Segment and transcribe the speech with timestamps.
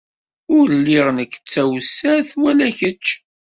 [0.57, 3.07] Ur lliɣ nekk d tawessart wala kečč.